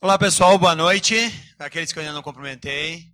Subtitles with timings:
[0.00, 1.14] Olá pessoal, boa noite.
[1.58, 3.06] Aqueles que eu ainda não cumprimentei,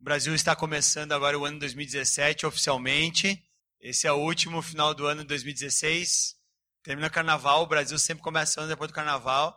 [0.00, 3.42] o Brasil está começando agora o ano 2017 oficialmente.
[3.78, 6.34] Esse é o último final do ano de 2016.
[6.82, 9.54] Termina o carnaval, o Brasil sempre começando depois do carnaval.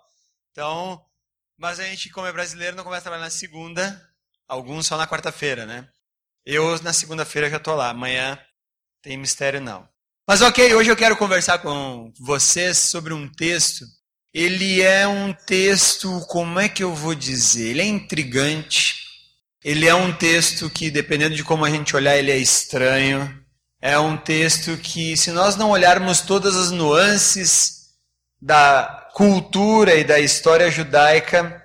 [0.51, 1.01] Então,
[1.57, 4.09] mas a gente, como é brasileiro, não começa a trabalhar na segunda,
[4.45, 5.87] alguns só na quarta-feira, né?
[6.45, 8.37] Eu na segunda-feira já estou lá, amanhã
[9.01, 9.87] tem mistério não.
[10.27, 13.85] Mas ok, hoje eu quero conversar com vocês sobre um texto
[14.33, 17.69] ele é um texto, como é que eu vou dizer?
[17.69, 19.03] Ele é intrigante.
[19.63, 23.41] Ele é um texto que, dependendo de como a gente olhar, ele é estranho.
[23.79, 27.91] É um texto que, se nós não olharmos todas as nuances
[28.41, 31.61] da cultura e da história judaica,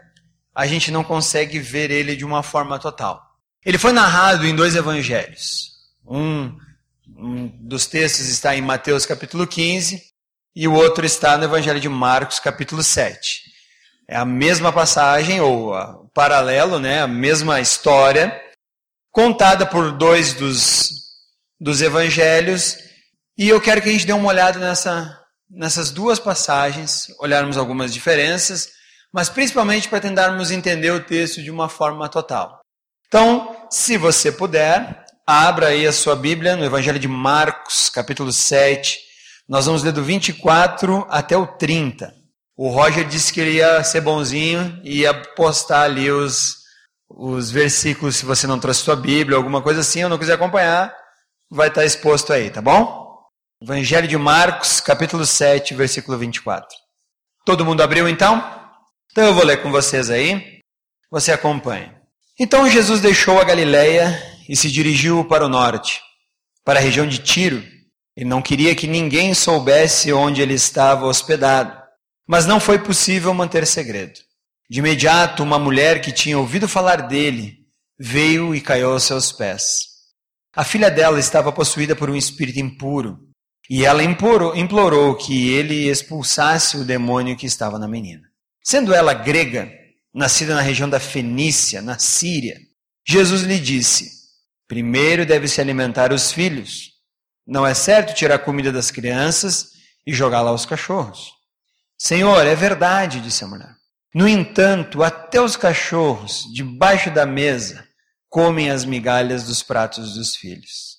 [0.55, 3.23] a gente não consegue ver ele de uma forma total.
[3.65, 5.71] Ele foi narrado em dois evangelhos.
[6.07, 6.55] Um,
[7.17, 10.08] um dos textos está em Mateus capítulo 15
[10.59, 13.43] e o outro está no Evangelho de Marcos, capítulo 7.
[14.09, 18.37] É a mesma passagem, ou o paralelo, né, a mesma história,
[19.13, 20.91] contada por dois dos,
[21.61, 22.77] dos evangelhos,
[23.39, 25.17] e eu quero que a gente dê uma olhada nessa,
[25.49, 28.69] nessas duas passagens, olharmos algumas diferenças,
[29.13, 32.59] mas principalmente para tentarmos entender o texto de uma forma total.
[33.07, 39.07] Então, se você puder, abra aí a sua Bíblia no Evangelho de Marcos, capítulo 7,
[39.49, 42.15] nós vamos ler do 24 até o 30.
[42.55, 46.57] O Roger disse que ele ia ser bonzinho e ia postar ali os,
[47.09, 50.95] os versículos, se você não trouxe sua Bíblia, alguma coisa assim, ou não quiser acompanhar,
[51.51, 53.17] vai estar exposto aí, tá bom?
[53.63, 56.69] Evangelho de Marcos, capítulo 7, versículo 24.
[57.47, 58.37] Todo mundo abriu então?
[59.11, 60.61] Então eu vou ler com vocês aí.
[61.11, 61.97] Você acompanha.
[62.39, 66.03] Então Jesus deixou a Galileia e se dirigiu para o norte,
[66.65, 67.78] para a região de Tiro
[68.19, 71.81] e não queria que ninguém soubesse onde ele estava hospedado.
[72.27, 74.19] Mas não foi possível manter segredo.
[74.69, 77.59] De imediato, uma mulher que tinha ouvido falar dele
[77.97, 79.63] veio e caiu aos seus pés.
[80.53, 83.21] A filha dela estava possuída por um espírito impuro,
[83.71, 88.23] e ela implorou, implorou que ele expulsasse o demônio que estava na menina.
[88.65, 89.71] Sendo ela grega,
[90.13, 92.59] nascida na região da Fenícia, na Síria,
[93.07, 94.11] Jesus lhe disse:
[94.67, 96.98] Primeiro deve se alimentar os filhos
[97.49, 99.71] não é certo tirar a comida das crianças
[100.07, 101.33] e jogá-la aos cachorros.
[101.99, 103.75] Senhor, é verdade, disse a mulher.
[104.15, 107.89] No entanto, até os cachorros, debaixo da mesa,
[108.29, 110.99] comem as migalhas dos pratos dos filhos.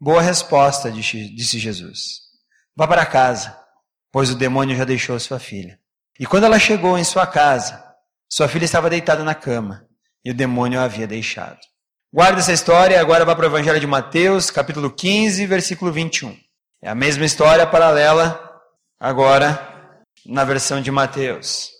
[0.00, 2.20] Boa resposta, disse Jesus.
[2.74, 3.56] Vá para casa,
[4.10, 5.78] pois o demônio já deixou sua filha.
[6.18, 7.82] E quando ela chegou em sua casa,
[8.28, 9.86] sua filha estava deitada na cama
[10.24, 11.60] e o demônio a havia deixado.
[12.12, 16.36] Guarda essa história agora vá para o Evangelho de Mateus, capítulo 15, versículo 21.
[16.80, 18.40] É a mesma história paralela,
[18.98, 21.70] agora na versão de Mateus.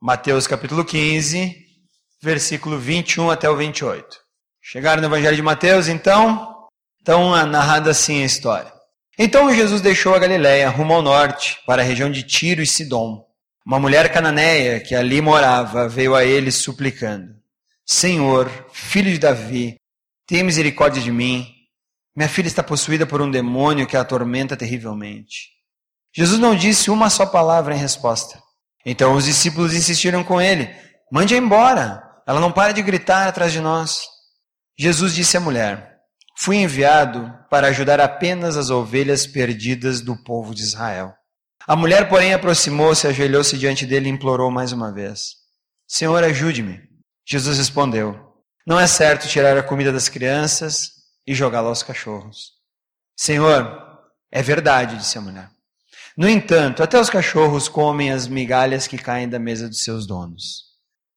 [0.00, 1.56] Mateus, capítulo 15,
[2.22, 4.18] versículo 21 até o 28.
[4.60, 6.68] Chegaram no Evangelho de Mateus, então?
[7.00, 8.72] Então, narrada assim a história.
[9.18, 13.24] Então Jesus deixou a Galiléia rumo ao norte, para a região de Tiro e Sidom.
[13.64, 17.41] Uma mulher cananeia que ali morava veio a ele suplicando:
[17.86, 19.76] Senhor, filho de Davi,
[20.26, 21.46] tenha misericórdia de mim.
[22.16, 25.50] Minha filha está possuída por um demônio que a atormenta terrivelmente.
[26.14, 28.40] Jesus não disse uma só palavra em resposta.
[28.84, 30.70] Então os discípulos insistiram com ele:
[31.10, 34.02] Mande-a embora, ela não para de gritar atrás de nós.
[34.78, 35.98] Jesus disse à mulher:
[36.36, 41.14] Fui enviado para ajudar apenas as ovelhas perdidas do povo de Israel.
[41.66, 45.36] A mulher, porém, aproximou-se, ajoelhou-se diante dele e implorou mais uma vez:
[45.86, 46.91] Senhor, ajude-me.
[47.32, 48.14] Jesus respondeu:
[48.66, 50.90] Não é certo tirar a comida das crianças
[51.26, 52.52] e jogá-la aos cachorros.
[53.16, 53.80] Senhor,
[54.30, 55.48] é verdade, disse a mulher.
[56.14, 60.64] No entanto, até os cachorros comem as migalhas que caem da mesa dos seus donos.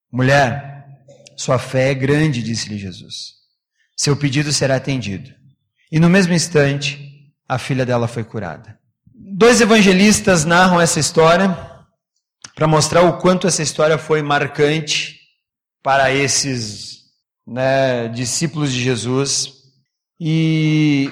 [0.09, 0.85] Mulher,
[1.35, 3.33] sua fé é grande, disse-lhe Jesus.
[3.97, 5.33] Seu pedido será atendido.
[5.91, 8.79] E no mesmo instante, a filha dela foi curada.
[9.13, 11.49] Dois evangelistas narram essa história
[12.55, 15.14] para mostrar o quanto essa história foi marcante
[15.85, 17.01] para esses
[17.45, 19.53] né, discípulos de Jesus.
[20.19, 21.11] E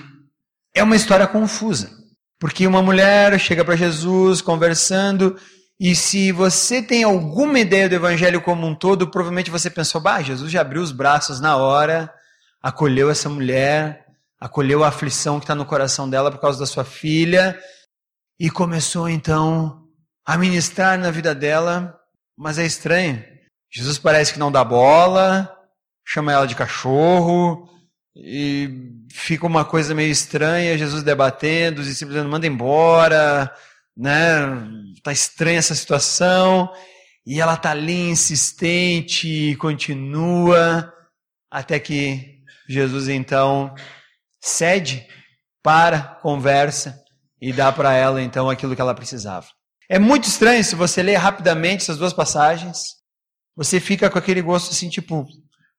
[0.74, 1.92] é uma história confusa,
[2.40, 5.38] porque uma mulher chega para Jesus conversando,
[5.80, 10.24] e se você tem alguma ideia do evangelho como um todo, provavelmente você pensou: bah,
[10.24, 12.12] Jesus já abriu os braços na hora,
[12.60, 14.08] acolheu essa mulher,
[14.40, 17.56] acolheu a aflição que está no coração dela por causa da sua filha,
[18.40, 19.84] e começou então
[20.26, 21.96] a ministrar na vida dela.
[22.36, 23.24] Mas é estranho,
[23.74, 25.52] Jesus parece que não dá bola,
[26.06, 27.70] chama ela de cachorro,
[28.16, 28.70] e
[29.12, 33.52] fica uma coisa meio estranha, Jesus debatendo, os discípulos manda embora,
[33.98, 34.42] né?
[35.02, 36.72] Tá estranha essa situação.
[37.26, 40.94] E ela está ali insistente continua,
[41.50, 43.74] até que Jesus então
[44.42, 45.08] cede,
[45.64, 47.02] para, conversa
[47.42, 49.48] e dá para ela então aquilo que ela precisava.
[49.90, 53.03] É muito estranho se você ler rapidamente essas duas passagens,
[53.56, 55.28] você fica com aquele gosto assim, tipo, o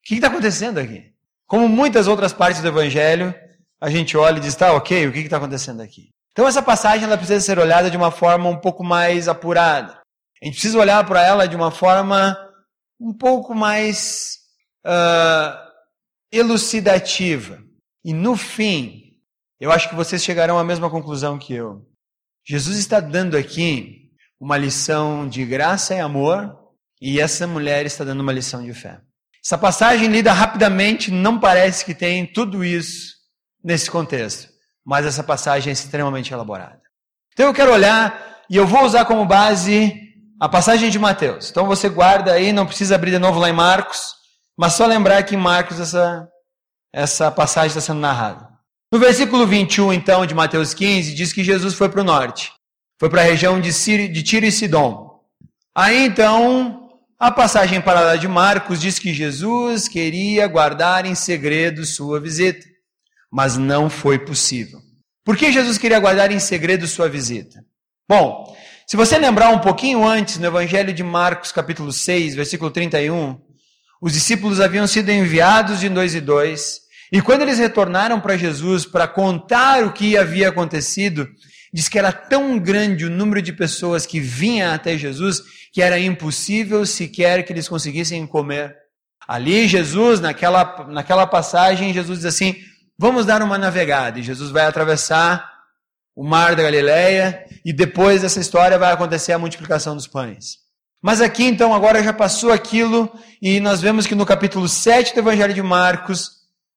[0.02, 1.12] que está acontecendo aqui?
[1.46, 3.34] Como muitas outras partes do Evangelho,
[3.80, 6.10] a gente olha e diz, tá, ok, o que está acontecendo aqui?
[6.32, 10.00] Então essa passagem ela precisa ser olhada de uma forma um pouco mais apurada.
[10.42, 12.36] A gente precisa olhar para ela de uma forma
[13.00, 14.38] um pouco mais
[14.84, 15.56] uh,
[16.32, 17.62] elucidativa.
[18.04, 19.16] E no fim,
[19.60, 21.86] eu acho que vocês chegarão à mesma conclusão que eu.
[22.46, 26.63] Jesus está dando aqui uma lição de graça e amor,
[27.00, 29.00] e essa mulher está dando uma lição de fé.
[29.44, 33.14] Essa passagem lida rapidamente não parece que tem tudo isso
[33.62, 34.48] nesse contexto,
[34.84, 36.80] mas essa passagem é extremamente elaborada.
[37.32, 39.92] Então eu quero olhar e eu vou usar como base
[40.40, 41.50] a passagem de Mateus.
[41.50, 44.14] Então você guarda aí, não precisa abrir de novo lá em Marcos,
[44.56, 46.28] mas só lembrar que em Marcos essa,
[46.92, 48.48] essa passagem está sendo narrada.
[48.92, 52.52] No versículo 21, então, de Mateus 15, diz que Jesus foi para o norte.
[53.00, 53.72] Foi para a região de,
[54.08, 55.20] de Tiro e Sidom.
[55.74, 56.83] Aí, então,
[57.24, 62.66] a passagem paralela de Marcos diz que Jesus queria guardar em segredo sua visita.
[63.32, 64.78] Mas não foi possível.
[65.24, 67.64] Por que Jesus queria guardar em segredo sua visita?
[68.06, 68.54] Bom,
[68.86, 73.40] se você lembrar um pouquinho antes, no Evangelho de Marcos, capítulo 6, versículo 31,
[74.02, 78.84] os discípulos haviam sido enviados de dois e dois e quando eles retornaram para Jesus
[78.84, 81.28] para contar o que havia acontecido,
[81.72, 85.40] diz que era tão grande o número de pessoas que vinham até Jesus
[85.74, 88.76] que era impossível sequer que eles conseguissem comer.
[89.26, 92.54] Ali, Jesus, naquela, naquela passagem, Jesus diz assim:
[92.96, 94.20] Vamos dar uma navegada.
[94.20, 95.52] E Jesus vai atravessar
[96.14, 100.58] o mar da Galileia e depois dessa história vai acontecer a multiplicação dos pães.
[101.02, 103.12] Mas aqui, então, agora já passou aquilo
[103.42, 106.30] e nós vemos que no capítulo 7 do Evangelho de Marcos,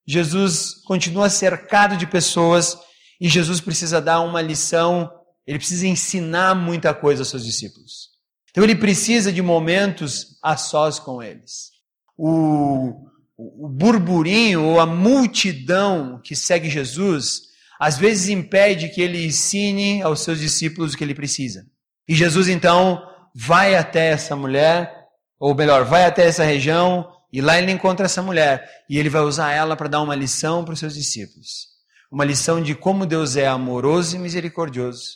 [0.07, 2.75] Jesus continua cercado de pessoas
[3.21, 5.07] e Jesus precisa dar uma lição,
[5.45, 8.16] ele precisa ensinar muita coisa aos seus discípulos.
[8.57, 11.69] Então ele precisa de momentos a sós com eles.
[12.17, 13.07] O,
[13.37, 17.41] o burburinho ou a multidão que segue Jesus
[17.79, 21.67] às vezes impede que ele ensine aos seus discípulos o que ele precisa.
[22.09, 22.99] E Jesus então
[23.35, 24.91] vai até essa mulher,
[25.39, 29.21] ou melhor, vai até essa região, e lá ele encontra essa mulher e ele vai
[29.21, 31.67] usar ela para dar uma lição para os seus discípulos.
[32.11, 35.09] Uma lição de como Deus é amoroso e misericordioso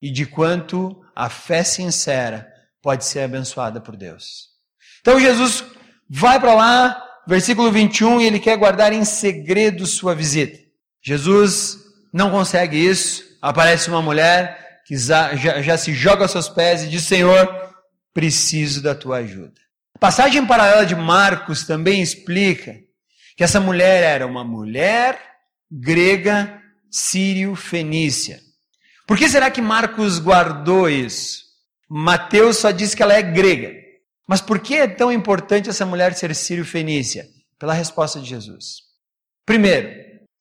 [0.00, 2.55] e de quanto a fé sincera
[2.86, 4.50] pode ser abençoada por Deus.
[5.00, 5.64] Então Jesus
[6.08, 10.56] vai para lá, versículo 21, e ele quer guardar em segredo sua visita.
[11.02, 11.78] Jesus
[12.12, 13.24] não consegue isso.
[13.42, 17.74] Aparece uma mulher que já, já, se joga aos seus pés e diz: Senhor,
[18.14, 19.60] preciso da tua ajuda.
[19.96, 22.76] A passagem paralela de Marcos também explica
[23.36, 25.18] que essa mulher era uma mulher
[25.68, 28.38] grega sírio-fenícia.
[29.08, 31.45] Por que será que Marcos guardou isso?
[31.88, 33.72] Mateus só diz que ela é grega.
[34.26, 37.26] Mas por que é tão importante essa mulher ser sírio-fenícia?
[37.58, 38.82] Pela resposta de Jesus.
[39.44, 39.88] Primeiro,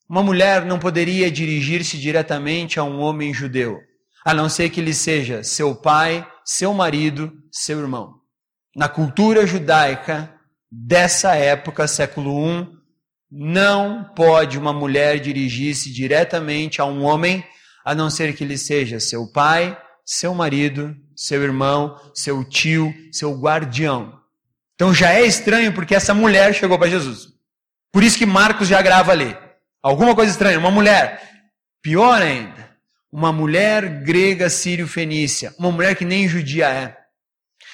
[0.09, 3.79] uma mulher não poderia dirigir-se diretamente a um homem judeu,
[4.23, 8.25] a não ser que ele seja seu pai, seu marido, seu irmão
[8.75, 10.33] na cultura judaica
[10.69, 12.67] dessa época, século I,
[13.31, 17.43] não pode uma mulher dirigir-se diretamente a um homem,
[17.85, 23.33] a não ser que ele seja seu pai, seu marido, seu irmão, seu tio, seu
[23.33, 24.21] guardião.
[24.75, 27.29] Então já é estranho porque essa mulher chegou para Jesus.
[27.91, 29.35] Por isso que Marcos já grava ali.
[29.81, 31.21] Alguma coisa estranha, uma mulher.
[31.81, 32.69] Pior ainda,
[33.11, 36.97] uma mulher grega sírio-fenícia, uma mulher que nem judia é.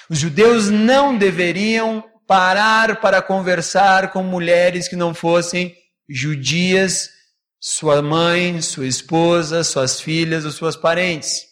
[0.08, 5.74] Os judeus não deveriam parar para conversar com mulheres que não fossem
[6.08, 7.10] judias,
[7.58, 11.51] sua mãe, sua esposa, suas filhas ou suas parentes.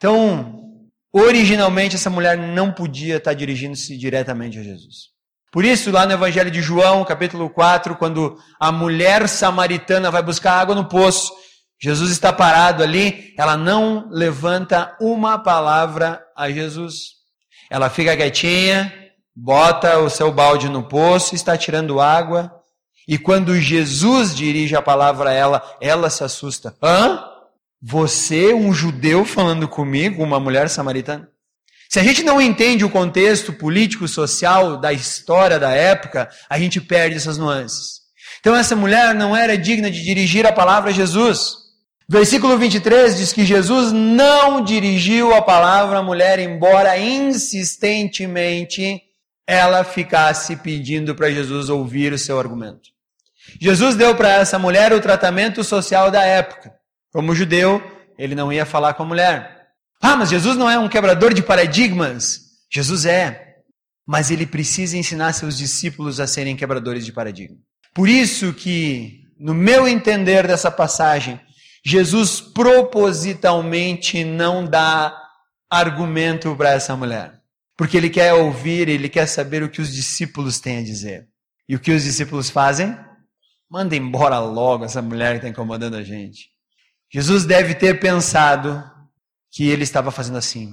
[0.00, 0.62] Então,
[1.12, 5.10] originalmente essa mulher não podia estar dirigindo-se diretamente a Jesus.
[5.52, 10.54] Por isso, lá no Evangelho de João, capítulo 4, quando a mulher samaritana vai buscar
[10.54, 11.30] água no poço,
[11.78, 17.16] Jesus está parado ali, ela não levanta uma palavra a Jesus.
[17.68, 18.90] Ela fica quietinha,
[19.36, 22.50] bota o seu balde no poço, está tirando água.
[23.06, 26.74] E quando Jesus dirige a palavra a ela, ela se assusta.
[26.82, 27.29] Hã?
[27.82, 31.28] Você, um judeu, falando comigo, uma mulher samaritana?
[31.88, 36.80] Se a gente não entende o contexto político, social da história da época, a gente
[36.80, 38.00] perde essas nuances.
[38.38, 41.56] Então essa mulher não era digna de dirigir a palavra a Jesus.
[42.08, 49.00] Versículo 23 diz que Jesus não dirigiu a palavra à mulher, embora insistentemente
[49.46, 52.90] ela ficasse pedindo para Jesus ouvir o seu argumento.
[53.60, 56.79] Jesus deu para essa mulher o tratamento social da época.
[57.12, 57.82] Como judeu,
[58.18, 59.68] ele não ia falar com a mulher.
[60.00, 62.40] Ah, mas Jesus não é um quebrador de paradigmas.
[62.72, 63.56] Jesus é.
[64.06, 67.56] Mas ele precisa ensinar seus discípulos a serem quebradores de paradigma.
[67.94, 71.40] Por isso que, no meu entender dessa passagem,
[71.84, 75.16] Jesus propositalmente não dá
[75.68, 77.40] argumento para essa mulher.
[77.76, 81.28] Porque ele quer ouvir, ele quer saber o que os discípulos têm a dizer.
[81.68, 82.96] E o que os discípulos fazem?
[83.70, 86.50] Manda embora logo essa mulher que está incomodando a gente.
[87.12, 88.84] Jesus deve ter pensado
[89.50, 90.72] que ele estava fazendo assim.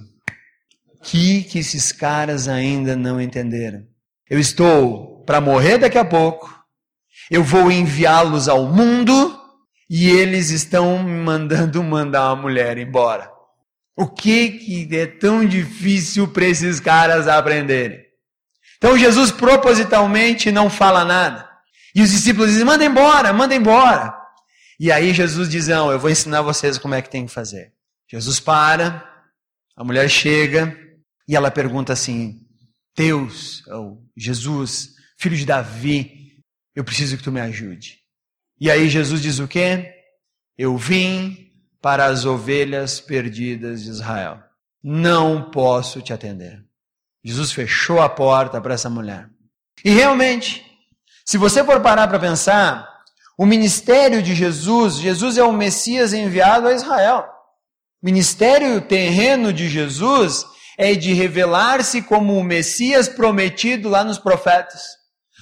[1.03, 3.83] Que que esses caras ainda não entenderam?
[4.29, 6.53] Eu estou para morrer daqui a pouco.
[7.31, 9.39] Eu vou enviá-los ao mundo
[9.89, 13.31] e eles estão me mandando mandar a mulher embora.
[13.95, 18.05] O que que é tão difícil para esses caras aprenderem?
[18.77, 21.49] Então Jesus propositalmente não fala nada.
[21.95, 24.16] E os discípulos dizem: manda embora, manda embora.
[24.79, 27.73] E aí Jesus diz: Não, eu vou ensinar vocês como é que tem que fazer.
[28.09, 29.03] Jesus para,
[29.75, 30.75] a mulher chega
[31.27, 32.41] e ela pergunta assim:
[32.95, 36.43] Deus, ou Jesus, filho de Davi,
[36.75, 37.99] eu preciso que tu me ajude.
[38.59, 39.93] E aí Jesus diz o quê?
[40.57, 44.41] Eu vim para as ovelhas perdidas de Israel.
[44.83, 46.63] Não posso te atender.
[47.23, 49.29] Jesus fechou a porta para essa mulher.
[49.83, 50.65] E realmente,
[51.25, 52.96] se você for parar para pensar,
[53.37, 57.25] o ministério de Jesus, Jesus é o Messias enviado a Israel.
[58.01, 60.43] O ministério terreno de Jesus
[60.75, 64.81] é de revelar-se como o Messias prometido lá nos profetas.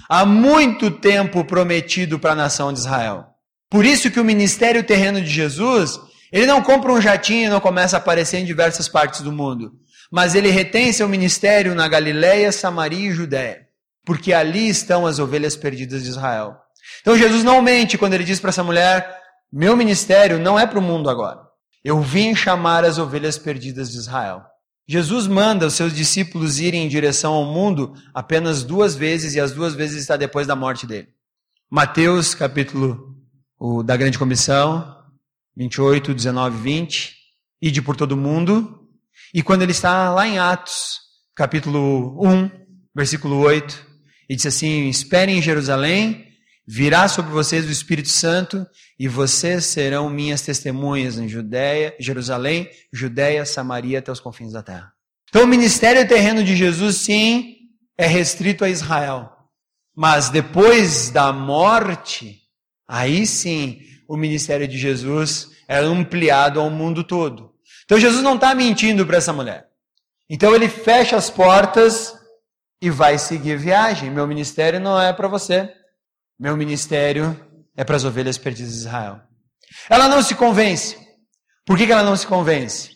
[0.09, 3.27] Há muito tempo prometido para a nação de Israel.
[3.69, 5.97] Por isso que o ministério terreno de Jesus,
[6.31, 9.71] ele não compra um jatinho e não começa a aparecer em diversas partes do mundo.
[10.11, 13.65] Mas ele retém seu ministério na Galiléia, Samaria e Judéia.
[14.05, 16.64] Porque ali estão as ovelhas perdidas de Israel.
[17.05, 19.21] Então Jesus não mente quando ele diz para essa mulher:
[19.53, 21.39] Meu ministério não é para o mundo agora.
[21.83, 24.43] Eu vim chamar as ovelhas perdidas de Israel.
[24.87, 29.51] Jesus manda os seus discípulos irem em direção ao mundo apenas duas vezes, e as
[29.51, 31.09] duas vezes está depois da morte dele.
[31.69, 33.15] Mateus, capítulo
[33.59, 34.97] o, da Grande Comissão,
[35.55, 37.15] 28, 19 e 20,
[37.61, 38.89] ide por todo mundo.
[39.31, 41.01] E quando ele está lá em Atos,
[41.35, 42.49] capítulo 1,
[42.95, 43.85] versículo 8,
[44.27, 46.24] ele diz assim: Esperem em Jerusalém
[46.67, 48.65] Virá sobre vocês o Espírito Santo
[48.97, 54.91] e vocês serão minhas testemunhas em Judéia, Jerusalém, Judéia, Samaria até os confins da terra.
[55.29, 57.55] Então o ministério terreno de Jesus sim
[57.97, 59.31] é restrito a Israel.
[59.95, 62.41] Mas depois da morte,
[62.87, 67.53] aí sim o ministério de Jesus é ampliado ao mundo todo.
[67.85, 69.67] Então Jesus não está mentindo para essa mulher.
[70.29, 72.15] Então ele fecha as portas
[72.81, 74.09] e vai seguir viagem.
[74.09, 75.71] Meu ministério não é para você.
[76.39, 77.39] Meu ministério
[77.75, 79.21] é para as ovelhas perdidas de Israel.
[79.89, 80.97] Ela não se convence.
[81.65, 82.91] Por que, que ela não se convence?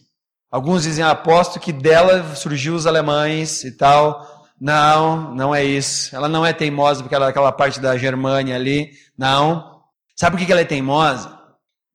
[0.51, 4.47] Alguns dizem, ah, aposto que dela surgiu os alemães e tal.
[4.59, 6.13] Não, não é isso.
[6.15, 8.91] Ela não é teimosa porque ela é aquela parte da Germânia ali.
[9.17, 9.81] Não.
[10.15, 11.37] Sabe por que, que ela é teimosa?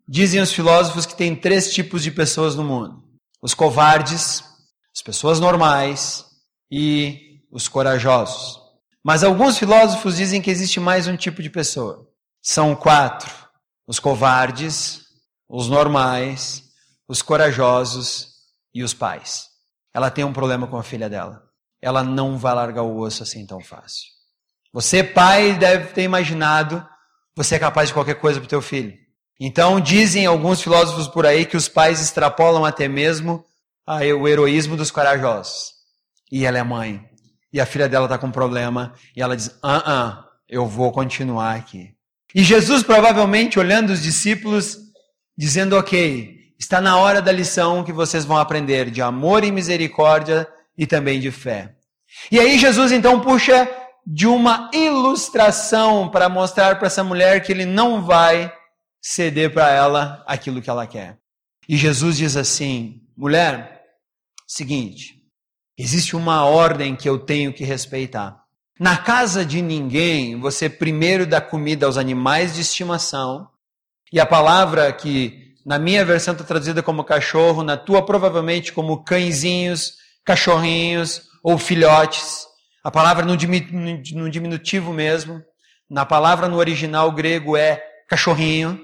[0.08, 3.02] Dizem os filósofos que tem três tipos de pessoas no mundo:
[3.42, 4.42] os covardes,
[4.94, 6.24] as pessoas normais
[6.70, 8.63] e os corajosos.
[9.04, 12.08] Mas alguns filósofos dizem que existe mais um tipo de pessoa.
[12.40, 13.30] São quatro:
[13.86, 15.02] os covardes,
[15.48, 16.64] os normais,
[17.06, 18.28] os corajosos
[18.72, 19.48] e os pais.
[19.92, 21.42] Ela tem um problema com a filha dela.
[21.82, 24.08] Ela não vai largar o osso assim tão fácil.
[24.72, 26.84] Você, pai, deve ter imaginado
[27.36, 28.96] você é capaz de qualquer coisa para o teu filho.
[29.40, 33.44] Então, dizem alguns filósofos por aí que os pais extrapolam até mesmo
[33.86, 35.72] o heroísmo dos corajosos.
[36.30, 37.04] E ela é mãe
[37.54, 41.54] e a filha dela está com problema, e ela diz: ah, ah, eu vou continuar
[41.54, 41.94] aqui.
[42.34, 44.76] E Jesus, provavelmente, olhando os discípulos,
[45.38, 50.48] dizendo: ok, está na hora da lição que vocês vão aprender de amor e misericórdia
[50.76, 51.76] e também de fé.
[52.28, 53.70] E aí, Jesus então puxa
[54.04, 58.52] de uma ilustração para mostrar para essa mulher que ele não vai
[59.00, 61.18] ceder para ela aquilo que ela quer.
[61.68, 63.84] E Jesus diz assim: mulher,
[64.44, 65.23] seguinte,
[65.76, 68.44] Existe uma ordem que eu tenho que respeitar.
[68.78, 73.48] Na casa de ninguém, você primeiro dá comida aos animais de estimação.
[74.12, 79.02] E a palavra que na minha versão está traduzida como cachorro, na tua provavelmente como
[79.02, 82.46] cãezinhos, cachorrinhos ou filhotes.
[82.82, 85.42] A palavra no diminutivo mesmo.
[85.88, 88.80] Na palavra no original grego é cachorrinho.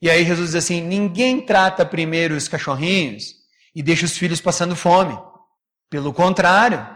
[0.00, 3.34] E aí Jesus diz assim: ninguém trata primeiro os cachorrinhos
[3.74, 5.16] e deixa os filhos passando fome.
[5.88, 6.86] Pelo contrário,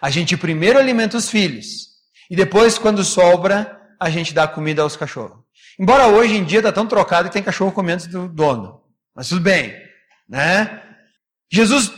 [0.00, 1.90] a gente primeiro alimenta os filhos
[2.30, 5.38] e depois, quando sobra, a gente dá comida aos cachorros.
[5.78, 8.82] Embora hoje em dia está tão trocado que tem cachorro comendo do dono.
[9.14, 9.74] Mas tudo bem,
[10.28, 10.82] né?
[11.50, 11.92] Jesus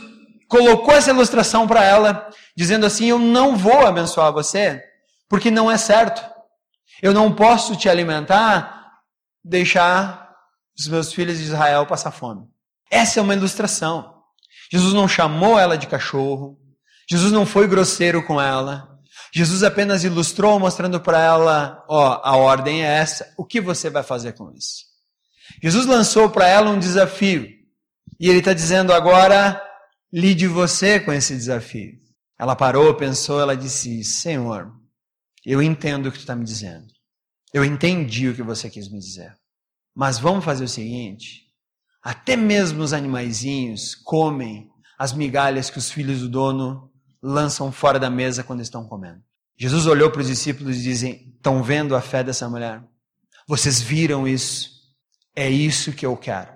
[0.47, 4.83] colocou essa ilustração para ela, dizendo assim: Eu não vou abençoar você,
[5.29, 6.23] porque não é certo.
[7.01, 8.91] Eu não posso te alimentar,
[9.43, 10.33] deixar
[10.77, 12.47] os meus filhos de Israel passar fome.
[12.89, 14.12] Essa é uma ilustração.
[14.73, 16.57] Jesus não chamou ela de cachorro.
[17.07, 18.89] Jesus não foi grosseiro com ela.
[19.31, 24.01] Jesus apenas ilustrou, mostrando para ela: ó, a ordem é essa, o que você vai
[24.01, 24.85] fazer com isso?
[25.61, 27.47] Jesus lançou para ela um desafio,
[28.19, 29.61] e ele está dizendo agora:
[30.11, 31.93] lide você com esse desafio.
[32.39, 34.71] Ela parou, pensou, ela disse: Senhor,
[35.45, 36.87] eu entendo o que tu está me dizendo.
[37.53, 39.37] Eu entendi o que você quis me dizer.
[39.95, 41.42] Mas vamos fazer o seguinte:
[42.03, 44.69] até mesmo os animaizinhos comem
[44.99, 46.91] as migalhas que os filhos do dono
[47.21, 49.21] lançam fora da mesa quando estão comendo.
[49.57, 52.83] Jesus olhou para os discípulos e disse: Estão vendo a fé dessa mulher?
[53.47, 54.71] Vocês viram isso?
[55.35, 56.51] É isso que eu quero.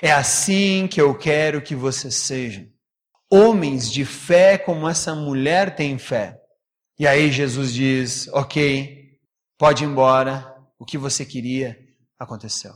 [0.00, 2.66] É assim que eu quero que vocês sejam.
[3.30, 6.38] Homens de fé como essa mulher tem fé.
[6.98, 9.18] E aí Jesus diz: Ok,
[9.58, 10.48] pode ir embora.
[10.78, 11.78] O que você queria
[12.18, 12.72] aconteceu.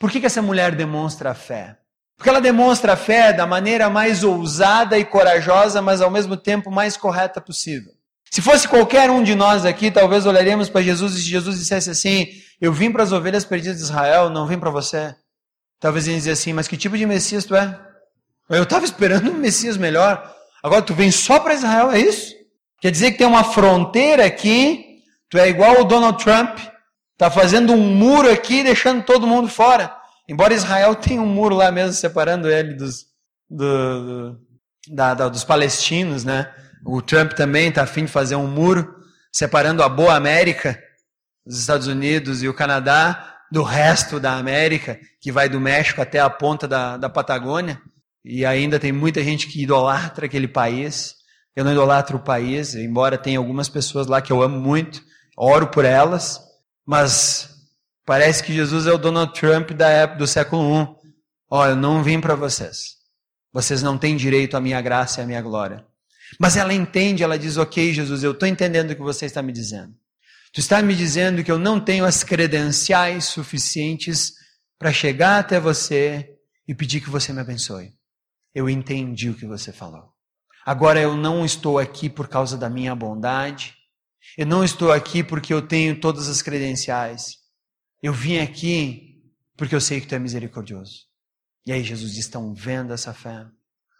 [0.00, 1.76] Por que, que essa mulher demonstra a fé?
[2.16, 6.70] Porque ela demonstra a fé da maneira mais ousada e corajosa, mas ao mesmo tempo
[6.70, 7.92] mais correta possível.
[8.30, 12.28] Se fosse qualquer um de nós aqui, talvez olharíamos para Jesus e Jesus dissesse assim:
[12.58, 15.14] Eu vim para as ovelhas perdidas de Israel, não vim para você.
[15.78, 17.78] Talvez ele dizia assim: Mas que tipo de Messias tu é?
[18.48, 20.34] Eu estava esperando um Messias melhor.
[20.62, 22.34] Agora tu vem só para Israel, é isso?
[22.80, 26.58] Quer dizer que tem uma fronteira aqui, tu é igual o Donald Trump,
[27.20, 29.94] está fazendo um muro aqui, deixando todo mundo fora.
[30.26, 33.04] Embora Israel tenha um muro lá mesmo separando ele dos,
[33.48, 34.40] do, do,
[34.88, 36.50] da, da, dos palestinos, né?
[36.82, 38.96] O Trump também está afim de fazer um muro
[39.30, 40.82] separando a boa América,
[41.46, 46.20] os Estados Unidos e o Canadá, do resto da América, que vai do México até
[46.20, 47.78] a ponta da, da Patagônia.
[48.24, 51.16] E ainda tem muita gente que idolatra aquele país.
[51.54, 55.02] Eu não idolatro o país, embora tenha algumas pessoas lá que eu amo muito,
[55.36, 56.40] oro por elas,
[56.90, 57.50] mas
[58.10, 60.88] Parece que Jesus é o Donald Trump da época do século I.
[61.48, 62.96] Ó, eu não vim para vocês.
[63.52, 65.86] Vocês não têm direito à minha graça e à minha glória.
[66.36, 69.52] Mas ela entende, ela diz: Ok, Jesus, eu estou entendendo o que você está me
[69.52, 69.94] dizendo.
[70.52, 74.32] Tu está me dizendo que eu não tenho as credenciais suficientes
[74.76, 76.34] para chegar até você
[76.66, 77.92] e pedir que você me abençoe.
[78.52, 80.12] Eu entendi o que você falou.
[80.66, 83.76] Agora eu não estou aqui por causa da minha bondade.
[84.36, 87.36] Eu não estou aqui porque eu tenho todas as credenciais.
[88.02, 89.10] Eu vim aqui
[89.56, 91.10] porque eu sei que tu é misericordioso.
[91.66, 93.44] E aí Jesus diz: estão vendo essa fé?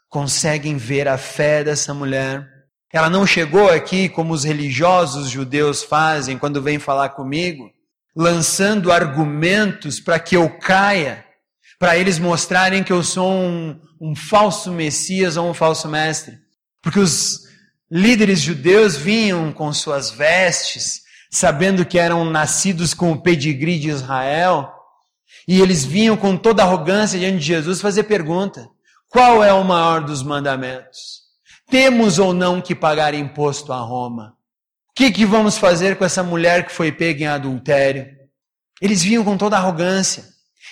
[0.08, 2.48] Conseguem ver a fé dessa mulher?
[2.92, 7.70] Ela não chegou aqui como os religiosos judeus fazem quando vêm falar comigo,
[8.16, 11.24] lançando argumentos para que eu caia,
[11.78, 16.36] para eles mostrarem que eu sou um, um falso Messias ou um falso mestre.
[16.82, 17.49] Porque os
[17.90, 24.72] líderes judeus vinham com suas vestes, sabendo que eram nascidos com o pedigree de Israel,
[25.48, 28.68] e eles vinham com toda arrogância diante de Jesus fazer pergunta:
[29.08, 31.20] qual é o maior dos mandamentos?
[31.68, 34.36] Temos ou não que pagar imposto a Roma?
[34.90, 38.06] O que, que vamos fazer com essa mulher que foi pega em adultério?
[38.80, 40.24] Eles vinham com toda arrogância,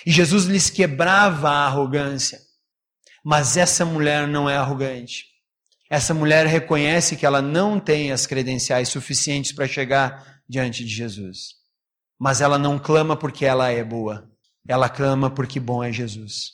[0.05, 2.39] e Jesus lhes quebrava a arrogância.
[3.23, 5.25] Mas essa mulher não é arrogante.
[5.89, 11.55] Essa mulher reconhece que ela não tem as credenciais suficientes para chegar diante de Jesus.
[12.19, 14.29] Mas ela não clama porque ela é boa,
[14.67, 16.51] ela clama porque bom é Jesus.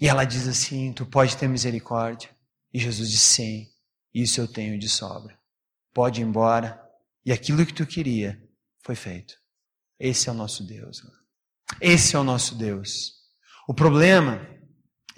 [0.00, 2.30] E ela diz assim: Tu pode ter misericórdia.
[2.72, 3.66] E Jesus diz: Sim,
[4.12, 5.38] isso eu tenho de sobra.
[5.94, 6.80] Pode ir embora.
[7.24, 8.40] E aquilo que tu queria
[8.84, 9.34] foi feito.
[9.98, 11.02] Esse é o nosso Deus.
[11.80, 13.14] Esse é o nosso Deus.
[13.66, 14.46] O problema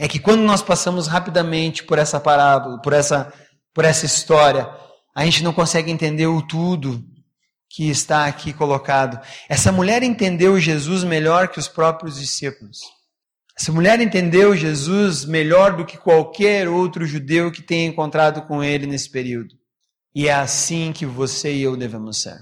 [0.00, 3.30] é que quando nós passamos rapidamente por essa parábola, por essa,
[3.74, 4.66] por essa história,
[5.14, 7.04] a gente não consegue entender o tudo
[7.68, 9.20] que está aqui colocado.
[9.46, 12.78] Essa mulher entendeu Jesus melhor que os próprios discípulos.
[13.54, 18.86] Essa mulher entendeu Jesus melhor do que qualquer outro judeu que tenha encontrado com ele
[18.86, 19.54] nesse período.
[20.14, 22.38] E é assim que você e eu devemos ser,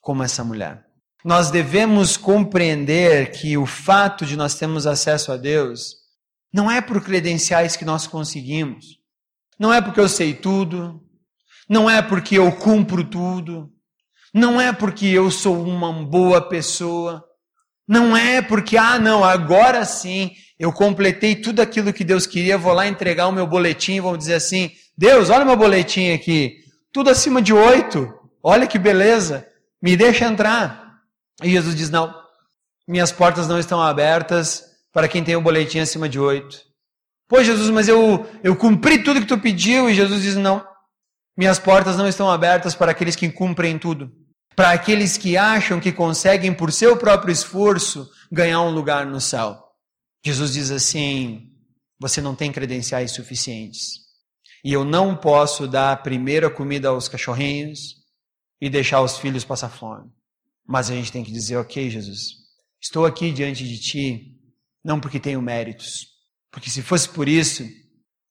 [0.00, 0.84] como essa mulher.
[1.24, 6.05] Nós devemos compreender que o fato de nós termos acesso a Deus
[6.56, 8.98] não é por credenciais que nós conseguimos,
[9.58, 11.02] não é porque eu sei tudo,
[11.68, 13.70] não é porque eu cumpro tudo,
[14.32, 17.22] não é porque eu sou uma boa pessoa,
[17.88, 22.72] Não é porque, ah, não, agora sim eu completei tudo aquilo que Deus queria, vou
[22.72, 26.56] lá entregar o meu boletim, vamos dizer assim: Deus, olha meu boletim aqui,
[26.90, 29.46] tudo acima de oito, olha que beleza,
[29.80, 31.00] me deixa entrar.
[31.44, 32.12] E Jesus diz: não,
[32.88, 36.64] minhas portas não estão abertas para quem tem o boletim acima de oito.
[37.28, 40.66] Pô, Jesus, mas eu, eu cumpri tudo que tu pediu, e Jesus diz: não,
[41.36, 44.10] minhas portas não estão abertas para aqueles que cumprem tudo
[44.56, 49.62] para aqueles que acham que conseguem, por seu próprio esforço, ganhar um lugar no céu.
[50.24, 51.52] Jesus diz assim:
[52.00, 54.06] você não tem credenciais suficientes.
[54.64, 57.96] E eu não posso dar a primeira comida aos cachorrinhos
[58.58, 60.10] e deixar os filhos passar fome.
[60.66, 62.36] Mas a gente tem que dizer: ok, Jesus,
[62.82, 64.35] estou aqui diante de ti,
[64.86, 66.06] não porque tenho méritos,
[66.52, 67.68] porque se fosse por isso,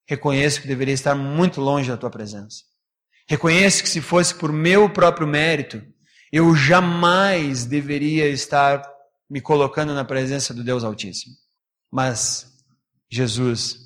[0.07, 2.63] reconheço que deveria estar muito longe da tua presença.
[3.27, 5.83] Reconheço que se fosse por meu próprio mérito,
[6.31, 8.81] eu jamais deveria estar
[9.29, 11.35] me colocando na presença do Deus Altíssimo.
[11.91, 12.47] Mas,
[13.11, 13.77] Jesus,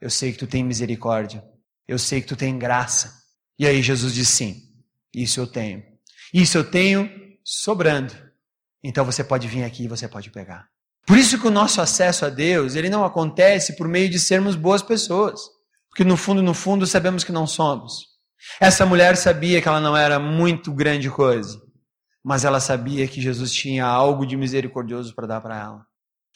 [0.00, 1.44] eu sei que tu tem misericórdia,
[1.88, 3.12] eu sei que tu tem graça.
[3.58, 4.62] E aí Jesus diz: sim,
[5.12, 5.82] isso eu tenho.
[6.32, 7.10] Isso eu tenho
[7.42, 8.14] sobrando.
[8.84, 10.73] Então você pode vir aqui e você pode pegar.
[11.06, 14.56] Por isso que o nosso acesso a Deus, ele não acontece por meio de sermos
[14.56, 15.40] boas pessoas.
[15.90, 18.06] Porque no fundo, no fundo, sabemos que não somos.
[18.60, 21.64] Essa mulher sabia que ela não era muito grande coisa
[22.24, 25.86] mas ela sabia que Jesus tinha algo de misericordioso para dar para ela.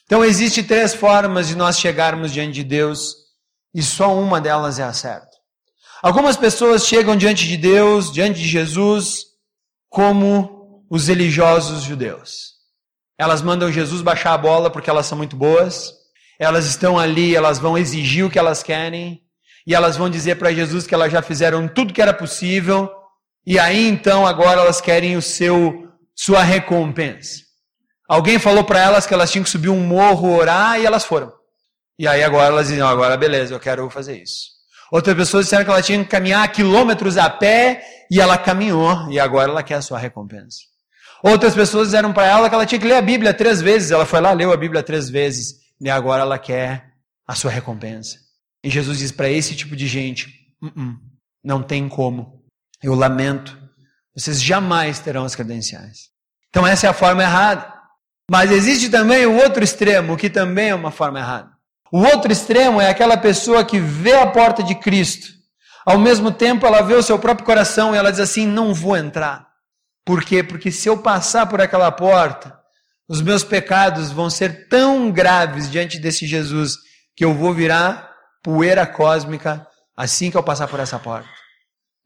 [0.05, 3.15] Então existe três formas de nós chegarmos diante de Deus
[3.75, 5.31] e só uma delas é a certa.
[6.03, 9.25] Algumas pessoas chegam diante de Deus, diante de Jesus,
[9.89, 12.58] como os religiosos judeus.
[13.19, 15.93] Elas mandam Jesus baixar a bola porque elas são muito boas.
[16.39, 19.21] Elas estão ali, elas vão exigir o que elas querem
[19.67, 22.89] e elas vão dizer para Jesus que elas já fizeram tudo que era possível
[23.45, 27.43] e aí então agora elas querem o seu sua recompensa.
[28.09, 31.33] Alguém falou para elas que elas tinham que subir um morro, orar e elas foram.
[31.99, 34.59] E aí agora elas dizem, agora beleza, eu quero fazer isso.
[34.91, 39.19] Outras pessoas disseram que ela tinha que caminhar quilômetros a pé e ela caminhou e
[39.19, 40.59] agora ela quer a sua recompensa.
[41.23, 43.91] Outras pessoas disseram para ela que ela tinha que ler a Bíblia três vezes.
[43.91, 46.93] Ela foi lá, leu a Bíblia três vezes e agora ela quer
[47.27, 48.19] a sua recompensa.
[48.65, 50.29] E Jesus diz para esse tipo de gente:
[50.63, 50.97] uh -uh,
[51.43, 52.45] não tem como.
[52.83, 53.59] Eu lamento.
[54.15, 56.11] Vocês jamais terão as credenciais.
[56.49, 57.73] Então, essa é a forma errada.
[58.31, 61.51] Mas existe também o outro extremo, que também é uma forma errada.
[61.91, 65.29] O outro extremo é aquela pessoa que vê a porta de Cristo.
[65.87, 68.97] Ao mesmo tempo, ela vê o seu próprio coração e ela diz assim: não vou
[68.97, 69.48] entrar.
[70.09, 70.43] Por quê?
[70.43, 72.59] Porque se eu passar por aquela porta,
[73.07, 76.79] os meus pecados vão ser tão graves diante desse Jesus
[77.15, 78.11] que eu vou virar
[78.43, 81.29] poeira cósmica assim que eu passar por essa porta.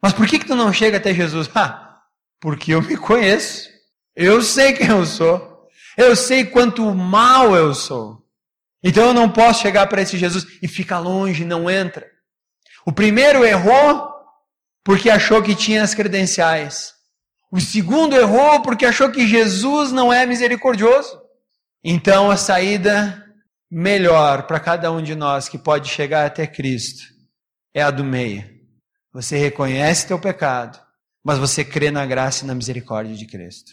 [0.02, 1.48] Mas por que, que tu não chega até Jesus?
[1.54, 2.00] Ah,
[2.40, 3.68] porque eu me conheço.
[4.16, 5.68] Eu sei quem eu sou.
[5.96, 8.18] Eu sei quanto mal eu sou.
[8.82, 12.04] Então eu não posso chegar para esse Jesus e ficar longe, não entra.
[12.84, 14.12] O primeiro errou
[14.82, 17.00] porque achou que tinha as credenciais.
[17.52, 21.20] O segundo errou porque achou que Jesus não é misericordioso.
[21.84, 23.22] Então a saída
[23.70, 27.04] melhor para cada um de nós que pode chegar até Cristo
[27.74, 28.42] é a do meio.
[29.12, 30.80] Você reconhece teu pecado,
[31.22, 33.72] mas você crê na graça e na misericórdia de Cristo.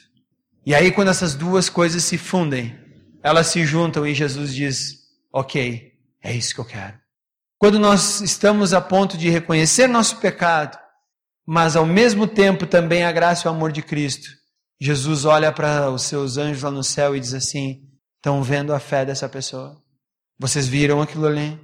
[0.66, 2.78] E aí, quando essas duas coisas se fundem,
[3.24, 4.98] elas se juntam e Jesus diz:
[5.32, 7.00] Ok, é isso que eu quero.
[7.58, 10.78] Quando nós estamos a ponto de reconhecer nosso pecado,
[11.52, 14.30] mas ao mesmo tempo também a graça e o amor de Cristo,
[14.80, 17.82] Jesus olha para os seus anjos lá no céu e diz assim:
[18.18, 19.76] Estão vendo a fé dessa pessoa?
[20.38, 21.60] Vocês viram aquilo ali?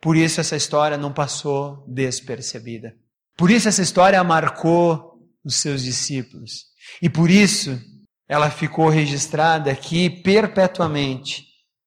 [0.00, 2.94] Por isso essa história não passou despercebida.
[3.36, 6.66] Por isso essa história marcou os seus discípulos.
[7.02, 7.80] E por isso
[8.28, 11.42] ela ficou registrada aqui perpetuamente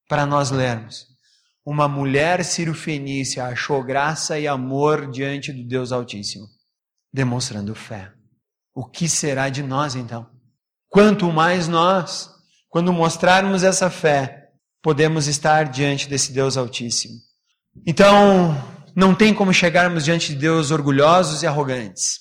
[0.06, 1.06] para nós lermos.
[1.64, 6.46] Uma mulher cirofenícia achou graça e amor diante do Deus Altíssimo,
[7.12, 8.12] demonstrando fé.
[8.74, 10.28] O que será de nós então?
[10.88, 12.30] Quanto mais nós,
[12.68, 14.48] quando mostrarmos essa fé,
[14.82, 17.14] podemos estar diante desse Deus Altíssimo.
[17.86, 18.56] Então,
[18.94, 22.20] não tem como chegarmos diante de Deus orgulhosos e arrogantes.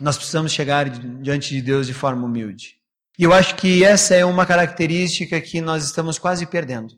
[0.00, 2.76] Nós precisamos chegar diante de Deus de forma humilde.
[3.18, 6.94] E eu acho que essa é uma característica que nós estamos quase perdendo.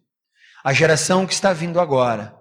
[0.63, 2.35] A geração que está vindo agora,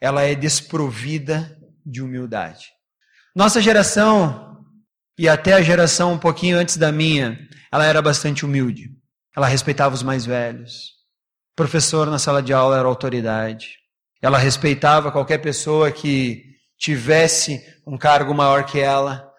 [0.00, 2.68] ela é desprovida de humildade.
[3.34, 4.45] Nossa geração,
[5.18, 7.38] e até a geração um pouquinho antes da minha,
[7.72, 8.90] ela era bastante humilde.
[9.34, 10.96] Ela respeitava os mais velhos.
[11.52, 13.76] O professor na sala de aula era autoridade.
[14.20, 16.42] Ela respeitava qualquer pessoa que
[16.78, 19.30] tivesse um cargo maior que ela.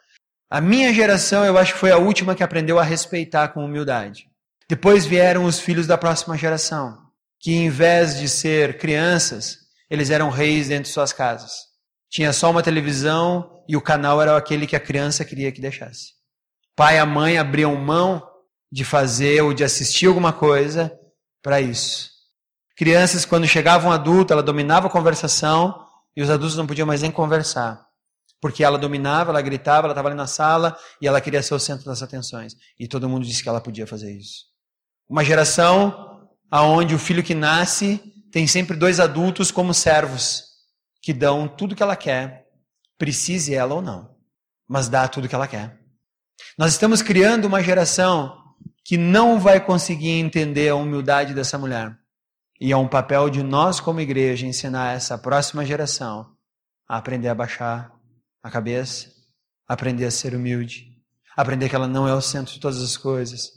[0.50, 4.26] A minha geração, eu acho que foi a última que aprendeu a respeitar com humildade.
[4.70, 6.98] Depois vieram os filhos da próxima geração,
[7.40, 9.58] que em vez de ser crianças,
[9.90, 11.52] eles eram reis dentro de suas casas.
[12.10, 16.14] Tinha só uma televisão e o canal era aquele que a criança queria que deixasse.
[16.76, 18.22] Pai e a mãe abriam mão
[18.72, 20.92] de fazer ou de assistir alguma coisa
[21.42, 22.12] para isso.
[22.76, 25.84] Crianças, quando chegavam adulto, ela dominava a conversação
[26.16, 27.86] e os adultos não podiam mais nem conversar.
[28.40, 31.60] Porque ela dominava, ela gritava, ela estava ali na sala e ela queria ser o
[31.60, 32.54] centro das atenções.
[32.80, 34.46] E todo mundo disse que ela podia fazer isso.
[35.10, 40.44] Uma geração aonde o filho que nasce tem sempre dois adultos como servos,
[41.08, 42.50] que dão tudo que ela quer,
[42.98, 44.14] precise ela ou não,
[44.68, 45.80] mas dá tudo que ela quer.
[46.58, 48.38] Nós estamos criando uma geração
[48.84, 51.98] que não vai conseguir entender a humildade dessa mulher.
[52.60, 56.30] E é um papel de nós, como igreja, ensinar essa próxima geração
[56.90, 57.90] a aprender a baixar
[58.44, 59.08] a cabeça,
[59.66, 60.88] aprender a ser humilde,
[61.38, 63.50] aprender que ela não é o centro de todas as coisas,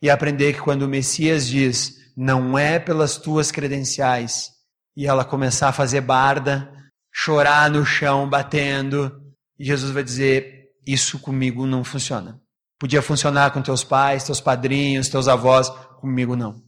[0.00, 4.52] e aprender que quando o Messias diz, não é pelas tuas credenciais,
[4.96, 6.72] e ela começar a fazer barda,
[7.14, 9.22] chorar no chão, batendo,
[9.56, 12.40] e Jesus vai dizer: Isso comigo não funciona.
[12.78, 16.60] Podia funcionar com teus pais, teus padrinhos, teus avós, comigo não.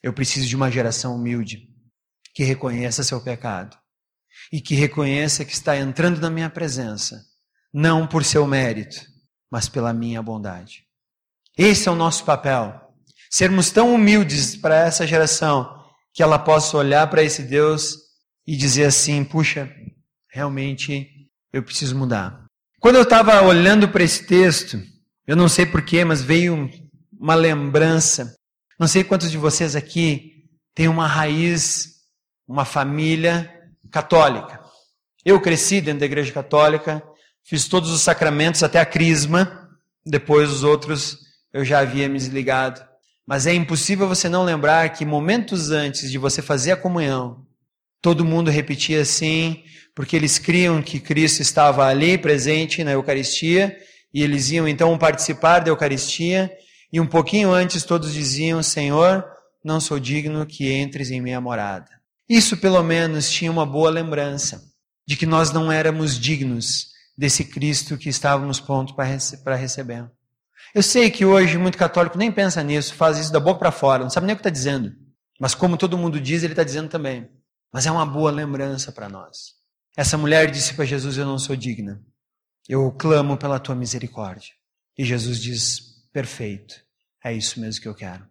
[0.00, 1.68] Eu preciso de uma geração humilde
[2.32, 3.76] que reconheça seu pecado
[4.52, 7.20] e que reconheça que está entrando na minha presença,
[7.74, 8.96] não por seu mérito,
[9.50, 10.84] mas pela minha bondade.
[11.58, 12.80] Esse é o nosso papel.
[13.28, 15.78] Sermos tão humildes para essa geração
[16.14, 18.09] que ela possa olhar para esse Deus
[18.50, 19.72] e dizer assim: puxa,
[20.28, 21.08] realmente
[21.52, 22.46] eu preciso mudar.
[22.80, 24.82] Quando eu estava olhando para esse texto,
[25.24, 26.68] eu não sei porquê, mas veio
[27.16, 28.34] uma lembrança.
[28.76, 32.00] Não sei quantos de vocês aqui têm uma raiz,
[32.48, 33.48] uma família
[33.88, 34.58] católica.
[35.24, 37.00] Eu cresci dentro da igreja católica,
[37.44, 39.70] fiz todos os sacramentos até a crisma,
[40.04, 41.18] depois os outros
[41.52, 42.84] eu já havia me desligado.
[43.24, 47.46] Mas é impossível você não lembrar que momentos antes de você fazer a comunhão,
[48.00, 49.62] todo mundo repetia assim,
[49.94, 53.76] porque eles criam que Cristo estava ali presente na Eucaristia,
[54.12, 56.50] e eles iam então participar da Eucaristia,
[56.92, 59.24] e um pouquinho antes todos diziam: Senhor,
[59.64, 61.90] não sou digno que entres em minha morada.
[62.28, 64.62] Isso pelo menos tinha uma boa lembrança
[65.06, 70.10] de que nós não éramos dignos desse Cristo que estávamos prontos para receber.
[70.74, 74.04] Eu sei que hoje muito católico nem pensa nisso, faz isso da boca para fora,
[74.04, 74.92] não sabe nem o que está dizendo.
[75.38, 77.28] Mas como todo mundo diz, ele está dizendo também.
[77.72, 79.54] Mas é uma boa lembrança para nós.
[79.96, 82.02] Essa mulher disse para Jesus: Eu não sou digna.
[82.68, 84.52] Eu clamo pela tua misericórdia.
[84.96, 85.80] E Jesus diz:
[86.12, 86.74] Perfeito,
[87.24, 88.26] é isso mesmo que eu quero.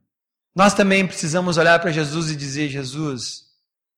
[0.56, 3.44] Nós também precisamos olhar para Jesus e dizer: Jesus,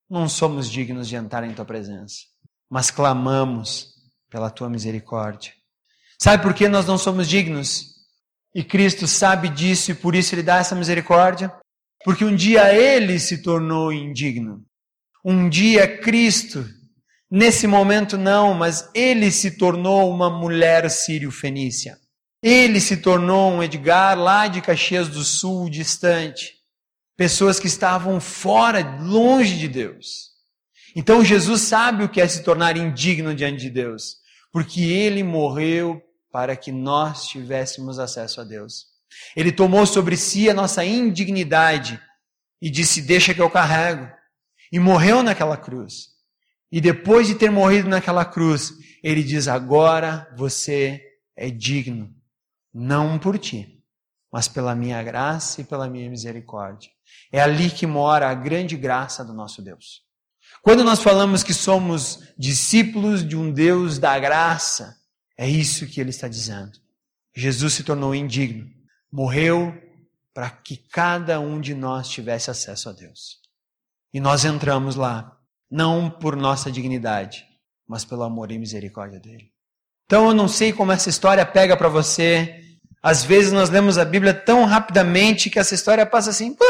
[0.09, 2.17] não somos dignos de entrar em tua presença,
[2.69, 3.95] mas clamamos
[4.29, 5.53] pela tua misericórdia.
[6.21, 7.95] Sabe por que nós não somos dignos?
[8.53, 11.51] E Cristo sabe disso e por isso ele dá essa misericórdia.
[12.03, 14.65] Porque um dia ele se tornou indigno.
[15.23, 16.65] Um dia Cristo,
[17.29, 21.97] nesse momento não, mas ele se tornou uma mulher sírio-fenícia.
[22.43, 26.55] Ele se tornou um Edgar lá de Caxias do Sul, distante.
[27.15, 30.31] Pessoas que estavam fora, longe de Deus.
[30.95, 34.17] Então Jesus sabe o que é se tornar indigno diante de Deus,
[34.51, 38.87] porque ele morreu para que nós tivéssemos acesso a Deus.
[39.35, 42.01] Ele tomou sobre si a nossa indignidade
[42.61, 44.09] e disse: Deixa que eu carrego.
[44.71, 46.11] E morreu naquela cruz.
[46.71, 51.01] E depois de ter morrido naquela cruz, ele diz: Agora você
[51.35, 52.13] é digno,
[52.73, 53.83] não por ti,
[54.31, 56.89] mas pela minha graça e pela minha misericórdia.
[57.31, 60.01] É ali que mora a grande graça do nosso Deus.
[60.61, 64.95] Quando nós falamos que somos discípulos de um Deus da graça,
[65.37, 66.79] é isso que ele está dizendo.
[67.35, 68.69] Jesus se tornou indigno,
[69.11, 69.73] morreu
[70.33, 73.40] para que cada um de nós tivesse acesso a Deus.
[74.13, 75.37] E nós entramos lá,
[75.69, 77.45] não por nossa dignidade,
[77.87, 79.51] mas pelo amor e misericórdia dele.
[80.05, 82.61] Então eu não sei como essa história pega para você.
[83.01, 86.65] Às vezes nós lemos a Bíblia tão rapidamente que essa história passa assim, pô,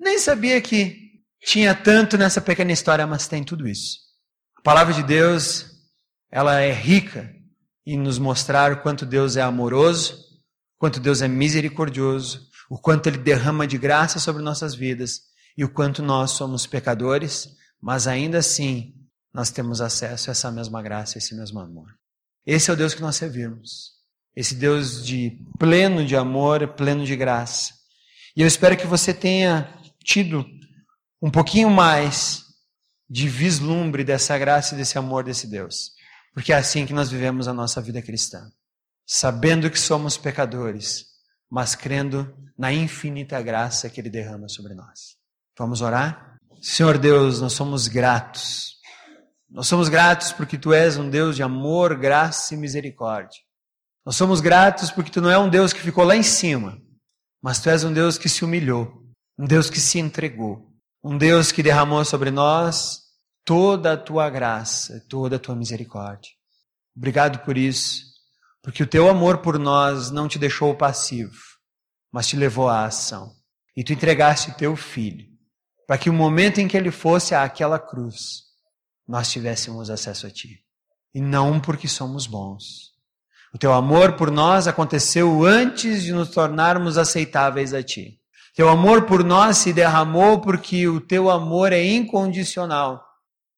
[0.00, 3.98] nem sabia que tinha tanto nessa pequena história, mas tem tudo isso.
[4.58, 5.66] A palavra de Deus,
[6.30, 7.32] ela é rica
[7.86, 10.18] e nos mostrar quanto Deus é amoroso,
[10.78, 15.20] quanto Deus é misericordioso, o quanto Ele derrama de graça sobre nossas vidas
[15.56, 18.94] e o quanto nós somos pecadores, mas ainda assim
[19.32, 21.88] nós temos acesso a essa mesma graça, a esse mesmo amor.
[22.46, 23.92] Esse é o Deus que nós servimos.
[24.36, 27.72] Esse Deus de pleno de amor, pleno de graça.
[28.36, 30.44] E eu espero que você tenha tido
[31.22, 32.44] um pouquinho mais
[33.08, 35.92] de vislumbre dessa graça e desse amor desse Deus.
[36.32, 38.50] Porque é assim que nós vivemos a nossa vida cristã.
[39.06, 41.06] Sabendo que somos pecadores,
[41.48, 45.16] mas crendo na infinita graça que Ele derrama sobre nós.
[45.56, 46.36] Vamos orar?
[46.60, 48.74] Senhor Deus, nós somos gratos.
[49.48, 53.38] Nós somos gratos porque Tu és um Deus de amor, graça e misericórdia.
[54.04, 56.76] Nós somos gratos porque Tu não é um Deus que ficou lá em cima,
[57.40, 59.04] mas Tu és um Deus que se humilhou,
[59.38, 60.72] um Deus que se entregou,
[61.04, 63.02] um Deus que derramou sobre nós
[63.44, 66.32] toda a Tua graça, toda a Tua misericórdia.
[66.96, 68.02] Obrigado por isso,
[68.60, 71.38] porque o Teu amor por nós não te deixou passivo,
[72.10, 73.30] mas te levou à ação.
[73.76, 75.33] E Tu entregaste Teu Filho,
[75.86, 78.44] para que o momento em que Ele fosse àquela cruz,
[79.06, 80.60] nós tivéssemos acesso a Ti.
[81.14, 82.94] E não porque somos bons,
[83.54, 88.18] o teu amor por nós aconteceu antes de nos tornarmos aceitáveis a ti.
[88.52, 93.06] Teu amor por nós se derramou porque o teu amor é incondicional.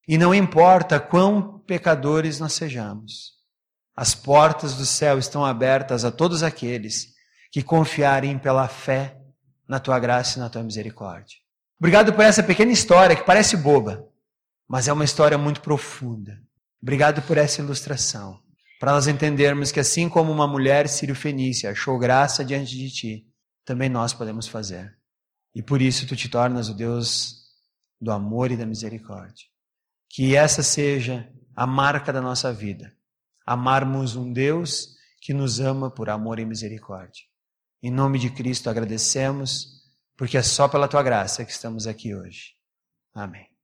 [0.07, 3.33] E não importa quão pecadores nós sejamos.
[3.97, 7.15] As portas do céu estão abertas a todos aqueles
[7.51, 9.17] que confiarem pela fé
[9.67, 11.39] na tua graça e na tua misericórdia.
[11.79, 14.09] Obrigado por essa pequena história que parece boba,
[14.69, 16.41] mas é uma história muito profunda.
[16.81, 18.41] Obrigado por essa ilustração
[18.79, 23.27] para nós entendermos que assim como uma mulher sírio-fenícia achou graça diante de ti,
[23.65, 24.97] também nós podemos fazer.
[25.55, 27.47] E por isso tu te tornas o Deus
[28.01, 29.47] do amor e da misericórdia.
[30.11, 32.93] Que essa seja a marca da nossa vida.
[33.47, 37.25] Amarmos um Deus que nos ama por amor e misericórdia.
[37.83, 39.76] Em nome de Cristo agradecemos,
[40.17, 42.55] porque é só pela tua graça que estamos aqui hoje.
[43.15, 43.56] Amém.